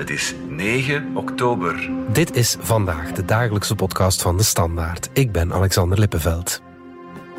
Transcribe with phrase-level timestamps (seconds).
[0.00, 1.90] Het is 9 oktober.
[2.12, 5.08] Dit is vandaag de dagelijkse podcast van de Standaard.
[5.12, 6.62] Ik ben Alexander Lippenveld.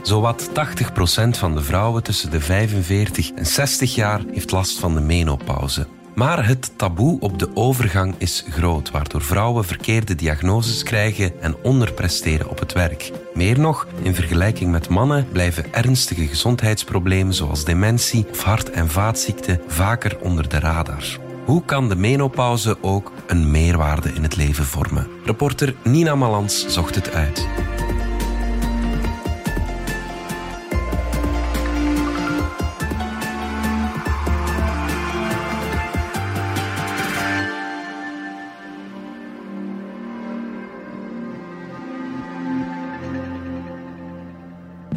[0.02, 0.54] Zowat 80%
[1.30, 5.88] van de vrouwen tussen de 45 en 60 jaar heeft last van de menopauze.
[6.16, 12.50] Maar het taboe op de overgang is groot, waardoor vrouwen verkeerde diagnoses krijgen en onderpresteren
[12.50, 13.12] op het werk.
[13.34, 19.62] Meer nog, in vergelijking met mannen blijven ernstige gezondheidsproblemen zoals dementie of hart- en vaatziekten
[19.68, 21.30] vaker onder de radar.
[21.52, 25.08] Hoe kan de menopauze ook een meerwaarde in het leven vormen?
[25.26, 27.48] Reporter Nina Malans zocht het uit.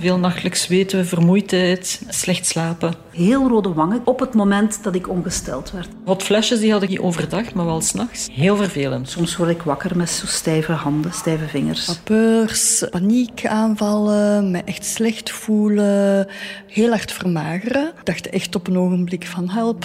[0.05, 2.95] Veel nachtelijks zweten, vermoeidheid, slecht slapen.
[3.11, 5.89] Heel rode wangen op het moment dat ik ongesteld werd.
[6.05, 8.29] Hot flesjes die had ik niet overdag, maar wel s'nachts.
[8.33, 9.09] Heel vervelend.
[9.09, 11.85] Soms word ik wakker met zo stijve handen, stijve vingers.
[11.85, 16.29] Vapeurs, paniekaanvallen, me echt slecht voelen,
[16.67, 17.87] heel hard vermageren.
[17.99, 19.85] Ik dacht echt op een ogenblik van help,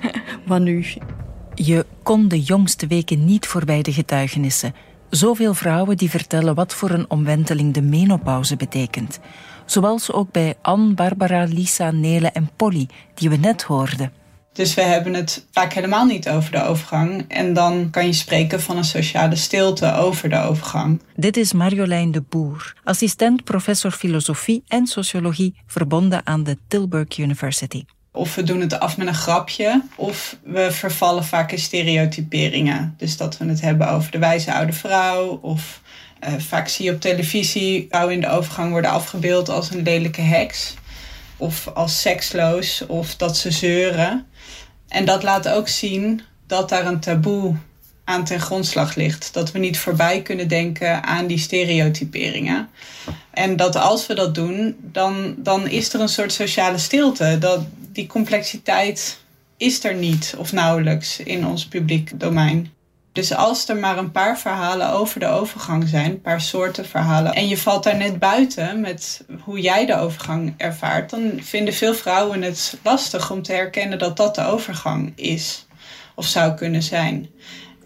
[0.46, 0.86] wat nu?
[1.54, 4.74] Je kon de jongste weken niet voorbij de getuigenissen.
[5.10, 9.20] Zoveel vrouwen die vertellen wat voor een omwenteling de menopauze betekent.
[9.70, 14.12] Zoals ook bij Anne, Barbara, Lisa, Nele en Polly, die we net hoorden.
[14.52, 17.24] Dus we hebben het vaak helemaal niet over de overgang.
[17.28, 21.02] En dan kan je spreken van een sociale stilte over de overgang.
[21.16, 27.84] Dit is Marjolein de Boer, assistent professor filosofie en sociologie verbonden aan de Tilburg University.
[28.12, 32.94] Of we doen het af met een grapje, of we vervallen vaak in stereotyperingen.
[32.96, 35.80] Dus dat we het hebben over de wijze oude vrouw, of
[36.28, 40.20] uh, vaak zie je op televisie vrouwen in de overgang worden afgebeeld als een lelijke
[40.20, 40.74] heks.
[41.36, 44.26] Of als seksloos, of dat ze zeuren.
[44.88, 47.56] En dat laat ook zien dat daar een taboe
[48.04, 49.32] aan ten grondslag ligt.
[49.32, 52.68] Dat we niet voorbij kunnen denken aan die stereotyperingen.
[53.30, 57.36] En dat als we dat doen, dan, dan is er een soort sociale stilte.
[57.38, 57.60] Dat,
[57.92, 59.18] die complexiteit
[59.56, 62.72] is er niet of nauwelijks in ons publiek domein.
[63.12, 67.34] Dus als er maar een paar verhalen over de overgang zijn, een paar soorten verhalen,
[67.34, 71.94] en je valt daar net buiten met hoe jij de overgang ervaart, dan vinden veel
[71.94, 75.66] vrouwen het lastig om te herkennen dat dat de overgang is
[76.14, 77.30] of zou kunnen zijn.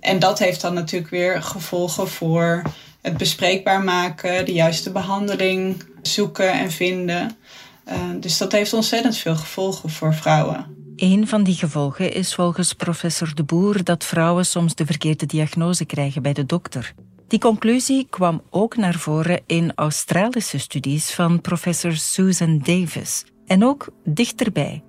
[0.01, 2.63] En dat heeft dan natuurlijk weer gevolgen voor
[3.03, 7.37] het bespreekbaar maken, de juiste behandeling zoeken en vinden.
[7.89, 10.84] Uh, dus dat heeft ontzettend veel gevolgen voor vrouwen.
[10.97, 15.85] Een van die gevolgen is volgens professor De Boer dat vrouwen soms de verkeerde diagnose
[15.85, 16.95] krijgen bij de dokter.
[17.29, 23.89] Die conclusie kwam ook naar voren in Australische studies van professor Susan Davis en ook
[24.05, 24.83] dichterbij.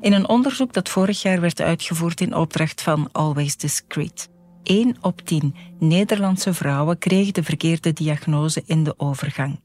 [0.00, 4.28] In een onderzoek dat vorig jaar werd uitgevoerd in opdracht van Always Discreet.
[4.62, 9.60] 1 op 10 Nederlandse vrouwen kreeg de verkeerde diagnose in de overgang.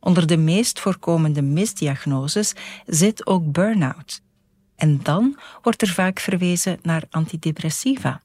[0.00, 2.52] Onder de meest voorkomende misdiagnoses
[2.86, 4.22] zit ook burn-out.
[4.82, 8.20] En dan wordt er vaak verwezen naar antidepressiva.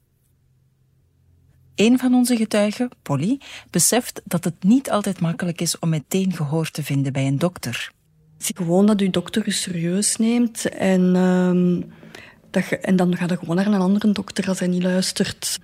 [1.74, 6.70] Een van onze getuigen, Polly, beseft dat het niet altijd makkelijk is om meteen gehoor
[6.70, 7.92] te vinden bij een dokter.
[8.38, 11.84] Gewoon dat uw dokter u serieus neemt en, uh,
[12.50, 15.58] dat je, en dan gaat je gewoon naar een andere dokter als hij niet luistert.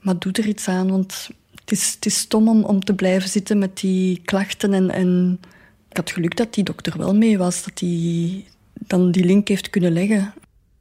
[0.00, 3.58] Maar doe er iets aan, want het is, het stom om, om te blijven zitten
[3.58, 4.72] met die klachten.
[4.72, 5.40] En, en
[5.88, 8.44] ik had geluk dat die dokter wel mee was, dat hij
[8.88, 10.34] dan die link heeft kunnen leggen.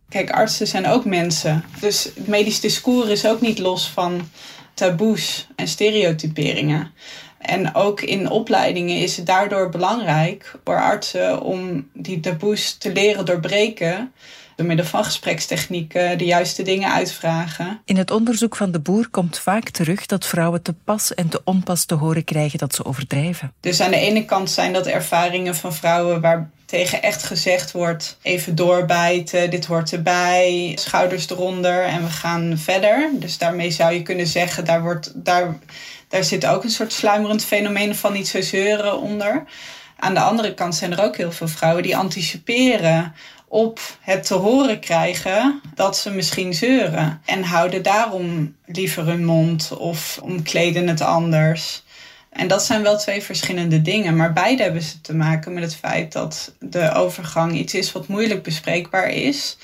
[0.09, 1.63] Kijk, artsen zijn ook mensen.
[1.79, 4.29] Dus het medisch discours is ook niet los van
[4.73, 6.91] taboes en stereotyperingen.
[7.37, 13.25] En ook in opleidingen is het daardoor belangrijk voor artsen om die taboes te leren
[13.25, 14.11] doorbreken
[14.57, 17.81] door middel van gesprekstechnieken de juiste dingen uitvragen.
[17.85, 21.41] In het onderzoek van de boer komt vaak terug dat vrouwen te pas en te
[21.43, 23.53] onpas te horen krijgen dat ze overdrijven.
[23.59, 28.17] Dus aan de ene kant zijn dat ervaringen van vrouwen waar tegen echt gezegd wordt:
[28.21, 33.09] even doorbijten, dit hoort erbij, schouders eronder en we gaan verder.
[33.13, 35.57] Dus daarmee zou je kunnen zeggen: daar, wordt, daar,
[36.07, 39.43] daar zit ook een soort sluimerend fenomeen van niet zo zeuren onder.
[39.99, 43.13] Aan de andere kant zijn er ook heel veel vrouwen die anticiperen
[43.47, 47.21] op het te horen krijgen dat ze misschien zeuren.
[47.25, 51.83] En houden daarom liever hun mond of omkleden het anders.
[52.29, 55.75] En dat zijn wel twee verschillende dingen, maar beide hebben ze te maken met het
[55.75, 59.57] feit dat de overgang iets is wat moeilijk bespreekbaar is.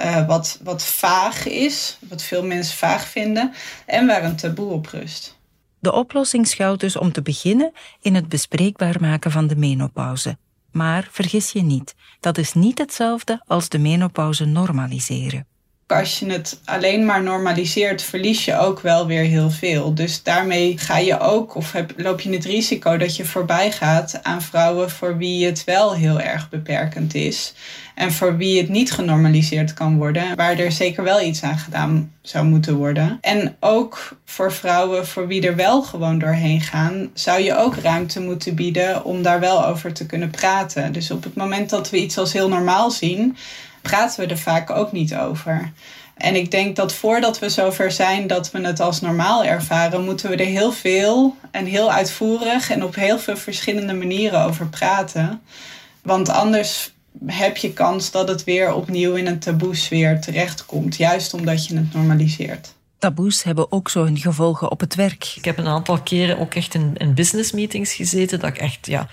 [0.00, 3.52] Uh, wat, wat vaag is, wat veel mensen vaag vinden
[3.86, 5.36] en waar een taboe op rust.
[5.78, 10.36] De oplossing schuilt dus om te beginnen in het bespreekbaar maken van de menopauze.
[10.72, 15.46] Maar vergis je niet, dat is niet hetzelfde als de menopauze normaliseren.
[15.92, 19.94] Als je het alleen maar normaliseert, verlies je ook wel weer heel veel.
[19.94, 24.20] Dus daarmee ga je ook, of heb, loop je het risico dat je voorbij gaat
[24.22, 27.54] aan vrouwen voor wie het wel heel erg beperkend is.
[27.94, 32.12] En voor wie het niet genormaliseerd kan worden, waar er zeker wel iets aan gedaan
[32.22, 33.18] zou moeten worden.
[33.20, 38.20] En ook voor vrouwen voor wie er wel gewoon doorheen gaan, zou je ook ruimte
[38.20, 40.92] moeten bieden om daar wel over te kunnen praten.
[40.92, 43.36] Dus op het moment dat we iets als heel normaal zien,
[43.88, 45.72] praten we er vaak ook niet over.
[46.14, 50.30] En ik denk dat voordat we zover zijn dat we het als normaal ervaren, moeten
[50.30, 55.40] we er heel veel en heel uitvoerig en op heel veel verschillende manieren over praten.
[56.02, 56.92] Want anders
[57.26, 61.92] heb je kans dat het weer opnieuw in een taboesfeer terechtkomt, juist omdat je het
[61.92, 62.74] normaliseert.
[62.98, 65.32] Taboes hebben ook zo hun gevolgen op het werk.
[65.36, 68.86] Ik heb een aantal keren ook echt in, in business meetings gezeten, dat ik echt
[68.86, 69.08] ja,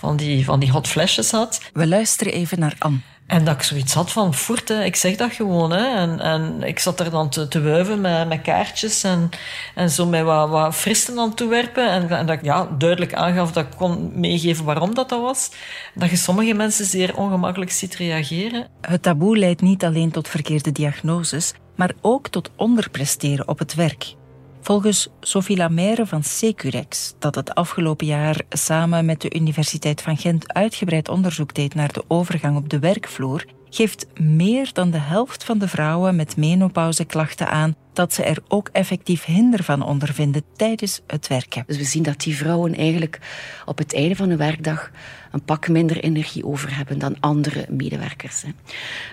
[0.00, 1.60] van, die, van die hot flashes had.
[1.72, 2.98] We luisteren even naar Anne.
[3.26, 5.70] En dat ik zoiets had van, voert, ik zeg dat gewoon.
[5.70, 5.96] Hè.
[5.96, 9.28] En, en ik zat er dan te, te wuiven met, met kaartjes en,
[9.74, 11.90] en zo met wat, wat fristen aan toewerpen.
[11.90, 15.50] En, en dat ik ja, duidelijk aangaf dat ik kon meegeven waarom dat, dat was.
[15.94, 18.68] Dat je sommige mensen zeer ongemakkelijk ziet reageren.
[18.80, 24.14] Het taboe leidt niet alleen tot verkeerde diagnoses, maar ook tot onderpresteren op het werk.
[24.62, 30.52] Volgens Sophie Lamaire van Securex, dat het afgelopen jaar samen met de Universiteit van Gent
[30.52, 35.58] uitgebreid onderzoek deed naar de overgang op de werkvloer, geeft meer dan de helft van
[35.58, 41.26] de vrouwen met menopauzeklachten aan dat ze er ook effectief hinder van ondervinden tijdens het
[41.26, 41.64] werken.
[41.66, 43.18] Dus we zien dat die vrouwen eigenlijk
[43.66, 44.90] op het einde van een werkdag
[45.30, 48.44] een pak minder energie over hebben dan andere medewerkers.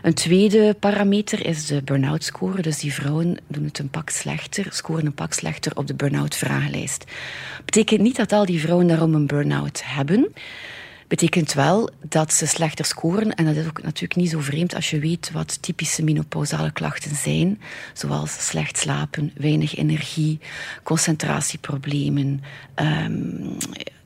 [0.02, 2.62] Een tweede parameter is de burn-out score.
[2.62, 6.36] Dus die vrouwen doen het een pak slechter, scoren een pak slechter op de burn-out
[6.36, 7.04] vragenlijst.
[7.66, 10.34] Betekent niet dat al die vrouwen daarom een burn-out hebben
[11.08, 13.36] betekent wel dat ze slechter scoren.
[13.36, 17.16] En dat is ook natuurlijk niet zo vreemd als je weet wat typische menopausale klachten
[17.16, 17.62] zijn.
[17.94, 20.40] Zoals slecht slapen, weinig energie,
[20.84, 22.42] concentratieproblemen.
[22.76, 23.58] Um,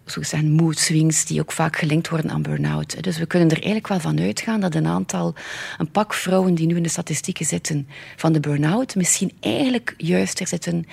[0.05, 3.03] zo zijn mood swings die ook vaak gelinkt worden aan burn-out.
[3.03, 5.35] Dus we kunnen er eigenlijk wel van uitgaan dat een aantal,
[5.77, 10.47] een pak vrouwen die nu in de statistieken zitten van de burn-out, misschien eigenlijk juister
[10.47, 10.85] zitten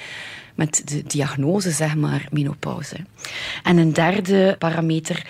[0.55, 2.97] met de diagnose, zeg maar, menopauze.
[3.63, 5.27] En een derde parameter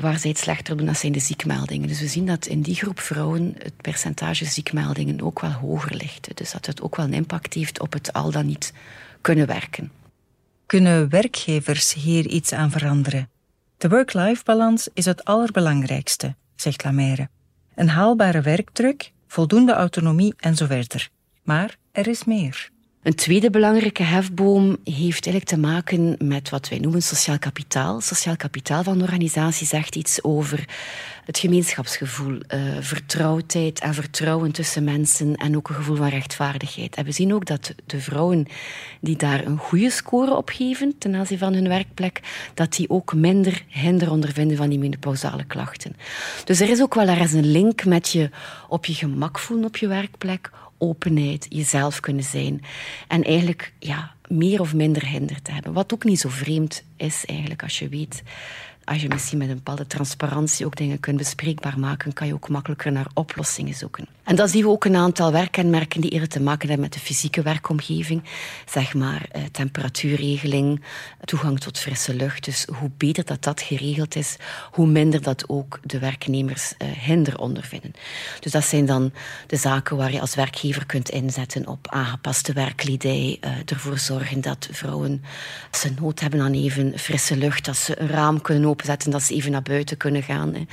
[0.00, 1.88] waar zij het slechter doen, dat zijn de ziekmeldingen.
[1.88, 6.36] Dus we zien dat in die groep vrouwen het percentage ziekmeldingen ook wel hoger ligt.
[6.36, 8.72] Dus dat het ook wel een impact heeft op het al dan niet
[9.20, 9.90] kunnen werken.
[10.66, 13.28] Kunnen werkgevers hier iets aan veranderen?
[13.76, 17.28] De work-life balans is het allerbelangrijkste, zegt Lamaire.
[17.74, 21.08] Een haalbare werkdruk, voldoende autonomie en zo verder.
[21.42, 22.70] Maar er is meer.
[23.02, 28.00] Een tweede belangrijke hefboom heeft eigenlijk te maken met wat wij noemen sociaal kapitaal.
[28.00, 30.68] Sociaal kapitaal van de organisatie zegt iets over
[31.24, 36.96] het gemeenschapsgevoel, uh, vertrouwdheid en vertrouwen tussen mensen en ook een gevoel van rechtvaardigheid.
[36.96, 38.46] En we zien ook dat de vrouwen
[39.00, 42.20] die daar een goede score op geven ten aanzien van hun werkplek,
[42.54, 45.96] dat die ook minder hinder ondervinden van die menopausale klachten.
[46.44, 48.30] Dus er is ook wel ergens een link met je
[48.68, 52.62] op je gemak voelen op je werkplek, openheid, jezelf kunnen zijn.
[53.08, 55.72] En eigenlijk ja, meer of minder hinder te hebben.
[55.72, 58.22] Wat ook niet zo vreemd is eigenlijk als je weet
[58.88, 62.48] als je misschien met een bepaalde transparantie ook dingen kunt bespreekbaar maken, kan je ook
[62.48, 64.06] makkelijker naar oplossingen zoeken.
[64.24, 67.00] En dan zien we ook een aantal werkkenmerken die eerder te maken hebben met de
[67.00, 68.22] fysieke werkomgeving.
[68.70, 70.82] Zeg maar eh, temperatuurregeling,
[71.24, 72.44] toegang tot frisse lucht.
[72.44, 74.36] Dus hoe beter dat dat geregeld is,
[74.72, 77.92] hoe minder dat ook de werknemers eh, hinder ondervinden.
[78.40, 79.12] Dus dat zijn dan
[79.46, 84.68] de zaken waar je als werkgever kunt inzetten op aangepaste werkkledij, uh, ervoor zorgen dat
[84.70, 85.24] vrouwen,
[85.70, 89.22] ze nood hebben aan even frisse lucht, dat ze een raam kunnen openen openzetten, dat
[89.22, 90.54] ze even naar buiten kunnen gaan.
[90.54, 90.64] Hè.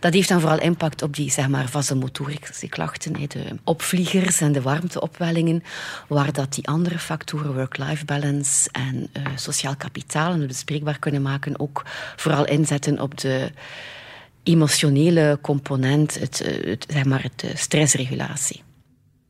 [0.00, 4.52] Dat heeft dan vooral impact op die zeg maar, vasomotorische klachten, hè, de opvliegers en
[4.52, 5.62] de warmteopwellingen,
[6.08, 11.22] waar dat die andere factoren, work-life balance en uh, sociaal kapitaal, en het bespreekbaar kunnen
[11.22, 11.84] maken, ook
[12.16, 13.50] vooral inzetten op de
[14.42, 18.62] emotionele component, het, eh, het, zeg maar, het, de stressregulatie.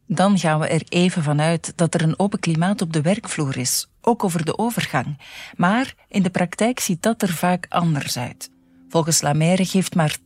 [0.07, 3.87] Dan gaan we er even vanuit dat er een open klimaat op de werkvloer is,
[4.03, 5.19] ook over de overgang.
[5.57, 8.51] Maar in de praktijk ziet dat er vaak anders uit.
[8.89, 10.23] Volgens Lamaire geeft maar 12%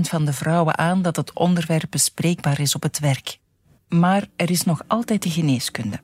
[0.00, 3.38] van de vrouwen aan dat het onderwerp bespreekbaar is op het werk.
[3.88, 6.00] Maar er is nog altijd de geneeskunde.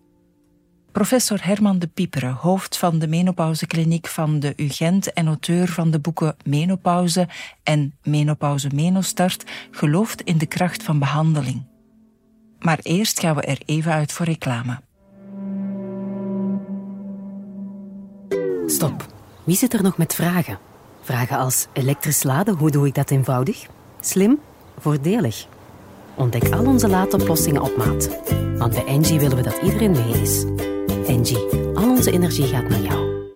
[0.93, 5.99] Professor Herman de Pieperen, hoofd van de menopauzekliniek van de UGent en auteur van de
[5.99, 7.29] boeken Menopauze
[7.63, 11.67] en Menopauze Menostart, gelooft in de kracht van behandeling.
[12.59, 14.81] Maar eerst gaan we er even uit voor reclame.
[18.71, 19.07] Stop.
[19.45, 20.59] Wie zit er nog met vragen?
[21.03, 23.67] Vragen als elektrisch laden, hoe doe ik dat eenvoudig?
[24.01, 24.41] Slim?
[24.79, 25.47] Voordelig?
[26.15, 28.09] Ontdek al onze laadoplossingen op maat.
[28.59, 30.45] Want bij Engie willen we dat iedereen mee is.
[31.07, 33.31] Engie, al onze energie gaat naar jou.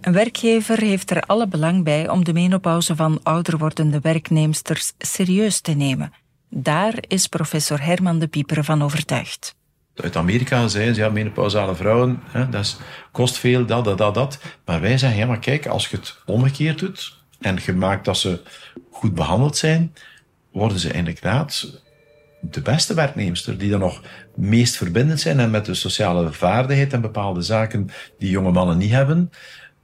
[0.00, 5.60] Een werkgever heeft er alle belang bij om de menopauze van ouder wordende werknemsters serieus
[5.60, 6.12] te nemen.
[6.48, 9.54] Daar is professor Herman de Pieper van overtuigd.
[9.94, 12.80] Uit Amerika zeiden ze, ja, menopausale vrouwen, hè, dat
[13.12, 14.38] kost veel, dat, dat, dat, dat.
[14.64, 18.18] Maar wij zeggen, ja, maar kijk, als je het omgekeerd doet en je maakt dat
[18.18, 18.40] ze
[18.90, 19.94] goed behandeld zijn,
[20.52, 21.80] worden ze inderdaad
[22.40, 24.02] de beste werknemster, die dan nog
[24.34, 28.90] meest verbindend zijn en met de sociale vaardigheid en bepaalde zaken die jonge mannen niet
[28.90, 29.30] hebben.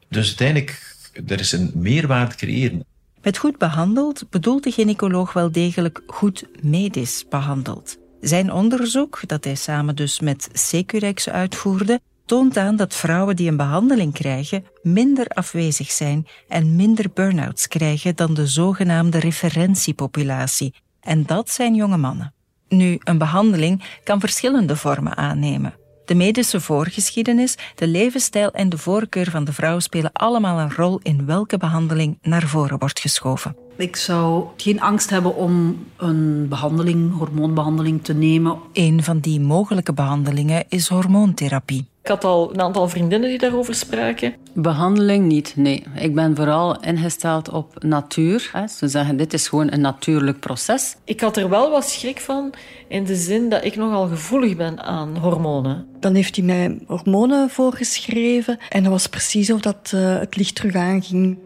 [0.08, 0.96] Dus uiteindelijk,
[1.26, 2.84] er is een meerwaarde creëren.
[3.22, 7.98] Met goed behandeld bedoelt de gynaecoloog wel degelijk goed medisch behandeld.
[8.20, 13.56] Zijn onderzoek, dat hij samen dus met Securex uitvoerde, toont aan dat vrouwen die een
[13.56, 20.74] behandeling krijgen minder afwezig zijn en minder burn-outs krijgen dan de zogenaamde referentiepopulatie.
[21.00, 22.32] En dat zijn jonge mannen.
[22.68, 25.74] Nu, een behandeling kan verschillende vormen aannemen.
[26.04, 31.00] De medische voorgeschiedenis, de levensstijl en de voorkeur van de vrouw spelen allemaal een rol
[31.02, 33.67] in welke behandeling naar voren wordt geschoven.
[33.78, 38.58] Ik zou geen angst hebben om een behandeling, hormoonbehandeling te nemen.
[38.72, 41.86] Een van die mogelijke behandelingen is hormoontherapie.
[42.02, 44.34] Ik had al een aantal vriendinnen die daarover spraken.
[44.54, 45.84] Behandeling niet, nee.
[45.94, 48.50] Ik ben vooral ingesteld op natuur.
[48.76, 50.96] Ze zeggen, dit is gewoon een natuurlijk proces.
[51.04, 52.52] Ik had er wel wat schrik van,
[52.88, 55.86] in de zin dat ik nogal gevoelig ben aan hormonen.
[56.00, 60.54] Dan heeft hij mij hormonen voorgeschreven en dat was precies of dat uh, het licht
[60.54, 61.38] terug aanging.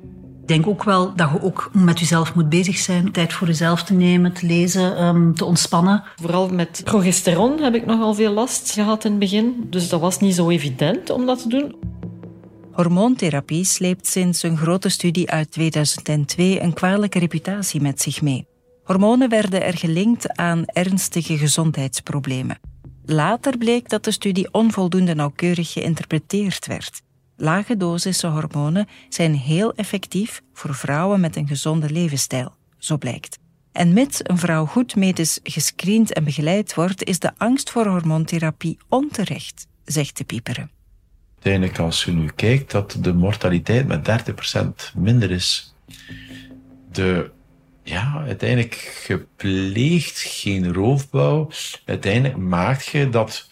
[0.42, 3.12] Ik denk ook wel dat je ook met jezelf moet bezig zijn.
[3.12, 6.02] Tijd voor jezelf te nemen, te lezen, um, te ontspannen.
[6.16, 9.66] Vooral met progesteron heb ik nogal veel last gehad in het begin.
[9.70, 11.74] Dus dat was niet zo evident om dat te doen.
[12.72, 18.46] Hormoontherapie sleept sinds een grote studie uit 2002 een kwalijke reputatie met zich mee.
[18.84, 22.58] Hormonen werden er gelinkt aan ernstige gezondheidsproblemen.
[23.04, 27.02] Later bleek dat de studie onvoldoende nauwkeurig geïnterpreteerd werd.
[27.36, 33.38] Lage dosissen hormonen zijn heel effectief voor vrouwen met een gezonde levensstijl, zo blijkt.
[33.72, 38.78] En mits een vrouw goed medisch gescreend en begeleid wordt, is de angst voor hormoontherapie
[38.88, 40.70] onterecht, zegt de pieperen.
[41.34, 44.24] Uiteindelijk, als je nu kijkt dat de mortaliteit met
[44.92, 45.74] 30% minder is,
[46.92, 47.30] de
[47.82, 48.74] ja, uiteindelijk
[49.04, 51.50] gepleegd geen roofbouw,
[51.84, 53.50] uiteindelijk maakt je dat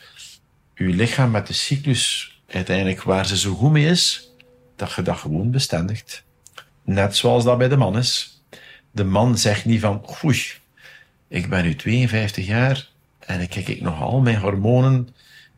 [0.75, 4.31] je lichaam met de cyclus uiteindelijk waar ze zo goed mee is,
[4.77, 6.25] dat je dat gewoon bestendigt.
[6.85, 8.43] Net zoals dat bij de man is.
[8.91, 10.43] De man zegt niet van, oei,
[11.29, 12.89] ik ben nu 52 jaar
[13.19, 15.09] en ik kijk ik nog al mijn hormonen,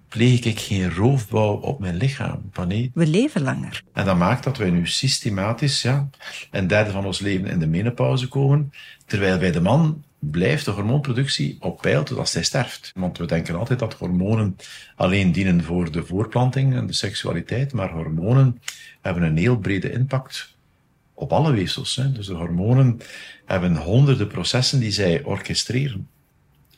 [0.08, 2.50] pleeg ik geen roofbouw op mijn lichaam.
[2.66, 2.90] nee.
[2.94, 3.82] We leven langer.
[3.92, 6.08] En dat maakt dat wij nu systematisch ja,
[6.50, 8.72] een derde van ons leven in de menopauze komen,
[9.06, 12.92] terwijl bij de man blijft de hormoonproductie op peil totdat hij sterft.
[12.94, 14.56] Want we denken altijd dat hormonen
[14.96, 18.62] alleen dienen voor de voorplanting en de seksualiteit, maar hormonen
[19.00, 20.56] hebben een heel brede impact
[21.14, 21.96] op alle weefsels.
[21.96, 22.12] Hè.
[22.12, 23.00] Dus de hormonen
[23.44, 26.08] hebben honderden processen die zij orchestreren.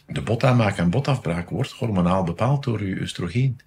[0.06, 3.60] De botaanmaak en botafbraak wordt hormonaal bepaald door uw oestrogeen.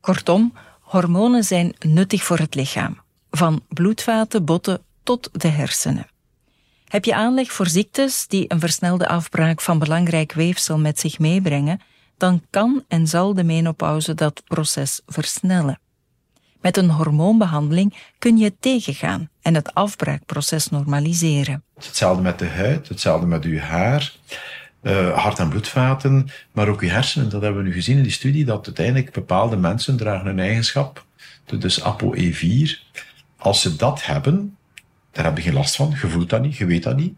[0.00, 3.00] Kortom, hormonen zijn nuttig voor het lichaam.
[3.30, 6.06] Van bloedvaten, botten tot de hersenen.
[6.94, 11.80] Heb je aanleg voor ziektes die een versnelde afbraak van belangrijk weefsel met zich meebrengen,
[12.16, 15.80] dan kan en zal de menopauze dat proces versnellen.
[16.60, 21.62] Met een hormoonbehandeling kun je het tegengaan en het afbraakproces normaliseren.
[21.74, 24.12] Hetzelfde met de huid, hetzelfde met uw haar,
[24.82, 27.28] uh, hart- en bloedvaten, maar ook uw hersenen.
[27.28, 31.04] Dat hebben we nu gezien in die studie, dat uiteindelijk bepaalde mensen dragen een eigenschap,
[31.58, 32.82] dus ApoE4.
[33.36, 34.56] Als ze dat hebben,
[35.14, 35.90] daar heb je geen last van.
[36.00, 37.14] Je voelt dat niet, je weet dat niet.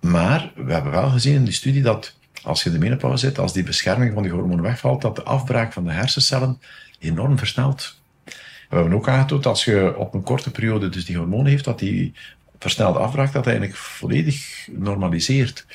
[0.00, 3.52] Maar we hebben wel gezien in die studie dat als je de menopauze zit, als
[3.52, 6.60] die bescherming van die hormonen wegvalt, dat de afbraak van de hersencellen
[6.98, 8.00] enorm versnelt.
[8.68, 11.64] We hebben ook aangetoond dat als je op een korte periode dus die hormonen heeft,
[11.64, 12.12] dat die
[12.58, 15.66] versnelde afbraak dat eigenlijk volledig normaliseert.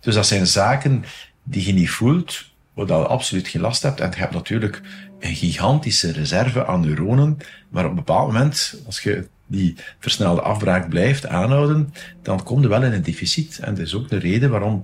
[0.00, 1.04] Dus dat zijn zaken
[1.42, 2.44] die je niet voelt,
[2.74, 4.00] waar je absoluut geen last hebt.
[4.00, 4.80] En je hebt natuurlijk
[5.18, 10.88] een gigantische reserve aan neuronen, maar op een bepaald moment, als je die versnelde afbraak
[10.88, 13.58] blijft aanhouden, dan komt er wel in een deficit.
[13.58, 14.82] En dat is ook de reden waarom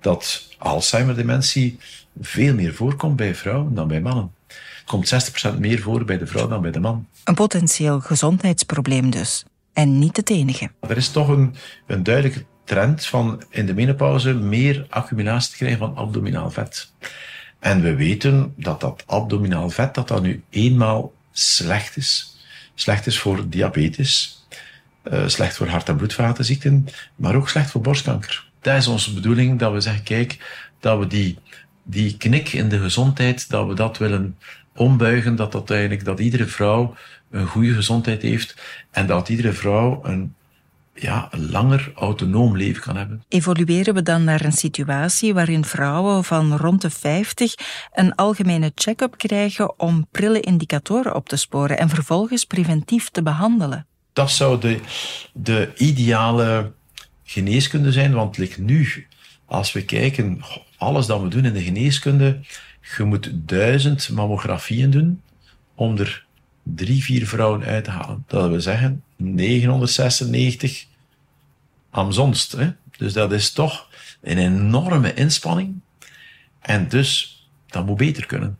[0.00, 1.78] dat Alzheimer-dementie
[2.20, 4.32] veel meer voorkomt bij vrouwen dan bij mannen.
[4.46, 7.06] Het komt 60% meer voor bij de vrouw dan bij de man.
[7.24, 9.44] Een potentieel gezondheidsprobleem dus.
[9.72, 10.70] En niet het enige.
[10.80, 11.54] Er is toch een,
[11.86, 16.92] een duidelijke trend van in de menopauze meer accumulatie te krijgen van abdominaal vet.
[17.58, 22.33] En we weten dat dat abdominaal vet, dat dat nu eenmaal slecht is
[22.74, 24.42] slecht is voor diabetes.
[25.12, 28.46] uh, slecht voor hart- en bloedvatenziekten, maar ook slecht voor borstkanker.
[28.60, 31.38] Dat is onze bedoeling, dat we zeggen, kijk, dat we die,
[31.82, 34.38] die knik in de gezondheid, dat we dat willen
[34.76, 36.96] ombuigen, dat, dat, eigenlijk, dat iedere vrouw
[37.30, 38.56] een goede gezondheid heeft
[38.90, 40.34] en dat iedere vrouw een
[40.94, 43.24] ja, een langer autonoom leven kan hebben.
[43.28, 47.54] Evolueren we dan naar een situatie waarin vrouwen van rond de 50
[47.92, 53.86] een algemene check-up krijgen om prille indicatoren op te sporen en vervolgens preventief te behandelen?
[54.12, 54.80] Dat zou de,
[55.32, 56.72] de ideale
[57.24, 59.06] geneeskunde zijn, want ligt nu,
[59.46, 60.40] als we kijken,
[60.76, 62.40] alles dat we doen in de geneeskunde,
[62.96, 65.22] je moet duizend mammografieën doen
[65.74, 66.23] om er
[66.64, 68.24] drie, vier vrouwen uit te halen.
[68.26, 70.86] Dat wil zeggen 996
[71.90, 72.52] amzonst.
[72.52, 72.70] Hè?
[72.96, 73.88] Dus dat is toch
[74.20, 75.80] een enorme inspanning.
[76.60, 78.58] En dus, dat moet beter kunnen.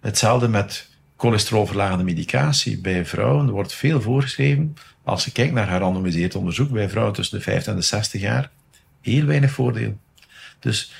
[0.00, 3.50] Hetzelfde met cholesterolverlagende medicatie bij vrouwen.
[3.50, 4.76] Wordt veel voorgeschreven.
[5.04, 8.50] Als je kijkt naar gerandomiseerd onderzoek bij vrouwen tussen de 50 en de 60 jaar,
[9.00, 9.98] heel weinig voordeel.
[10.58, 10.92] Dus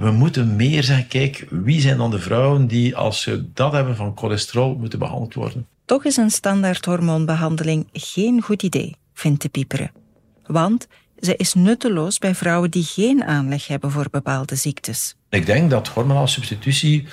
[0.00, 3.96] we moeten meer zeggen, kijk, wie zijn dan de vrouwen die, als ze dat hebben
[3.96, 5.66] van cholesterol, moeten behandeld worden?
[5.84, 9.90] Toch is een standaard hormoonbehandeling geen goed idee, vindt de pieperen.
[10.46, 10.86] Want
[11.18, 15.14] ze is nutteloos bij vrouwen die geen aanleg hebben voor bepaalde ziektes.
[15.28, 17.06] Ik denk dat hormonale substitutie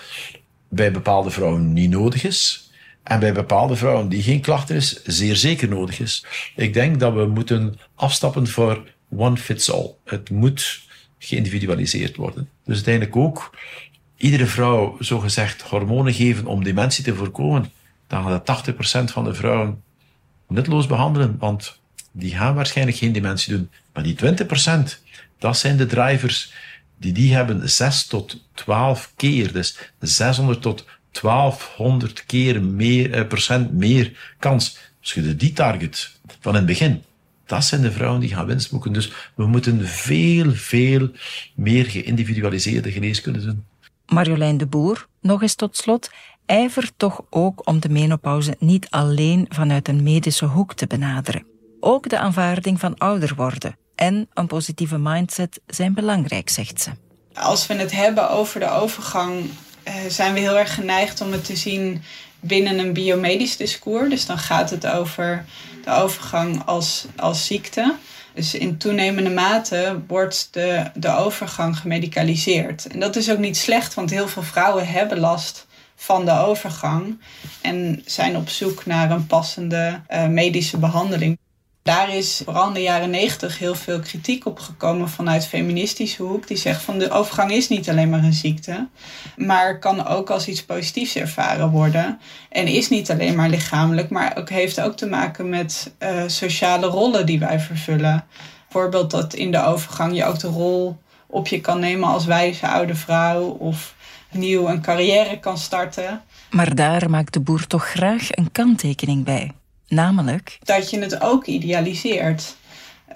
[0.69, 2.71] bij bepaalde vrouwen niet nodig is.
[3.03, 6.25] En bij bepaalde vrouwen die geen klachten is, zeer zeker nodig is.
[6.55, 9.91] Ik denk dat we moeten afstappen voor one fits all.
[10.03, 10.85] Het moet
[11.19, 12.49] geïndividualiseerd worden.
[12.65, 13.57] Dus uiteindelijk ook
[14.17, 17.71] iedere vrouw zogezegd hormonen geven om dementie te voorkomen.
[18.07, 18.71] Dan gaat
[19.09, 19.83] 80% van de vrouwen
[20.47, 21.79] nutteloos behandelen, want
[22.11, 23.69] die gaan waarschijnlijk geen dementie doen.
[23.93, 25.01] Maar die 20%,
[25.39, 26.53] dat zijn de drivers
[26.97, 29.53] die die hebben 6 tot 12 keer.
[29.53, 34.77] Dus 600 tot 1200 keer meer, eh, procent meer kans.
[35.01, 37.03] Als je die target van in het begin,
[37.47, 38.93] dat zijn de vrouwen die gaan winst boeken.
[38.93, 41.09] Dus we moeten veel, veel
[41.55, 43.65] meer geïndividualiseerde geneeskunde doen.
[44.05, 46.09] Marjolein de Boer, nog eens tot slot,
[46.45, 51.45] ijvert toch ook om de menopauze niet alleen vanuit een medische hoek te benaderen.
[51.79, 56.89] Ook de aanvaarding van ouder worden en een positieve mindset zijn belangrijk, zegt ze.
[57.33, 59.49] Als we het hebben over de overgang,
[59.83, 62.01] eh, zijn we heel erg geneigd om het te zien
[62.39, 64.09] binnen een biomedisch discours.
[64.09, 65.45] Dus dan gaat het over
[65.87, 67.95] de overgang als, als ziekte.
[68.33, 72.87] Dus in toenemende mate wordt de, de overgang gemedicaliseerd.
[72.87, 77.19] En dat is ook niet slecht, want heel veel vrouwen hebben last van de overgang
[77.61, 81.37] en zijn op zoek naar een passende uh, medische behandeling.
[81.87, 86.47] Daar is vooral in de jaren negentig heel veel kritiek op gekomen vanuit feministische hoek.
[86.47, 88.87] Die zegt van de overgang is niet alleen maar een ziekte,
[89.37, 92.19] maar kan ook als iets positiefs ervaren worden.
[92.49, 96.87] En is niet alleen maar lichamelijk, maar ook, heeft ook te maken met uh, sociale
[96.87, 98.25] rollen die wij vervullen.
[98.69, 100.97] Bijvoorbeeld dat in de overgang je ook de rol
[101.27, 103.95] op je kan nemen als wijze oude vrouw of
[104.31, 106.21] nieuw een carrière kan starten.
[106.49, 109.51] Maar daar maakt de boer toch graag een kanttekening bij.
[109.87, 110.57] Namelijk?
[110.63, 112.55] Dat je het ook idealiseert.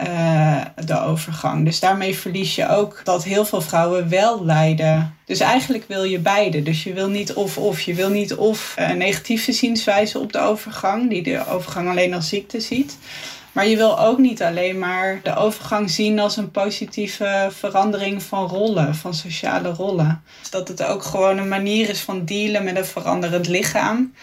[0.01, 1.65] Uh, de overgang.
[1.65, 5.15] Dus daarmee verlies je ook dat heel veel vrouwen wel lijden.
[5.25, 6.63] Dus eigenlijk wil je beide.
[6.63, 7.81] Dus je wil niet of-of.
[7.81, 12.29] Je wil niet of een negatieve zienswijze op de overgang, die de overgang alleen als
[12.29, 12.97] ziekte ziet.
[13.51, 18.47] Maar je wil ook niet alleen maar de overgang zien als een positieve verandering van
[18.47, 20.23] rollen, van sociale rollen.
[20.49, 24.13] Dat het ook gewoon een manier is van dealen met een veranderend lichaam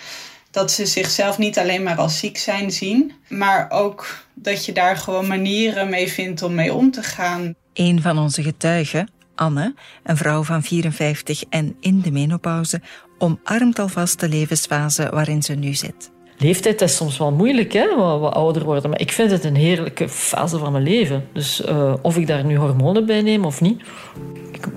[0.50, 4.96] dat ze zichzelf niet alleen maar als ziek zijn zien, maar ook dat je daar
[4.96, 7.54] gewoon manieren mee vindt om mee om te gaan.
[7.72, 12.80] Een van onze getuigen, Anne, een vrouw van 54 en in de menopauze,
[13.18, 16.10] omarmt alvast de levensfase waarin ze nu zit.
[16.40, 18.90] Leeftijd is soms wel moeilijk, hè, wat, ouder worden.
[18.90, 21.28] Maar ik vind het een heerlijke fase van mijn leven.
[21.32, 23.82] Dus uh, of ik daar nu hormonen bij neem of niet,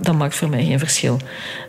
[0.01, 1.17] dat maakt voor mij geen verschil.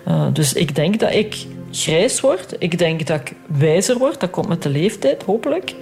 [0.09, 2.55] Uh, dus ik denk dat ik grijs word.
[2.59, 4.21] Ik denk dat ik wijzer word.
[4.21, 5.75] Dat komt met de leeftijd, hopelijk.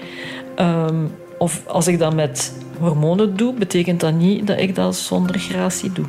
[0.57, 5.39] Um, of als ik dat met hormonen doe, betekent dat niet dat ik dat zonder
[5.39, 6.07] gratie doe.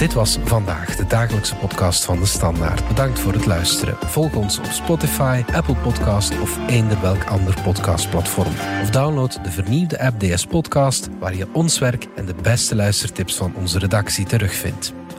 [0.00, 2.88] Dit was vandaag de dagelijkse podcast van de Standaard.
[2.88, 3.96] Bedankt voor het luisteren.
[4.00, 8.52] Volg ons op Spotify, Apple Podcast of eender welk ander podcastplatform.
[8.82, 13.36] Of download de vernieuwde app DS Podcast, waar je ons werk en de beste luistertips
[13.36, 14.92] van onze redactie terugvindt.